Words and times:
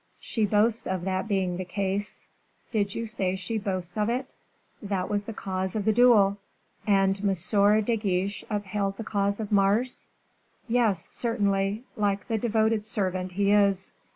"She 0.19 0.47
boasts 0.47 0.87
of 0.87 1.03
that 1.05 1.27
being 1.27 1.57
the 1.57 1.63
case." 1.63 2.25
"Did 2.71 2.95
you 2.95 3.05
say 3.05 3.35
she 3.35 3.59
boasts 3.59 3.95
of 3.99 4.09
it?" 4.09 4.33
"That 4.81 5.11
was 5.11 5.25
the 5.25 5.31
cause 5.33 5.75
of 5.75 5.85
the 5.85 5.93
duel." 5.93 6.37
"And 6.87 7.19
M. 7.19 7.83
de 7.83 7.95
Guiche 7.97 8.43
upheld 8.49 8.97
the 8.97 9.03
cause 9.03 9.39
of 9.39 9.51
Mars?" 9.51 10.07
"Yes, 10.67 11.07
certainly; 11.11 11.83
like 11.95 12.27
the 12.27 12.39
devoted 12.39 12.83
servant 12.83 13.33
he 13.33 13.51
is." 13.51 13.91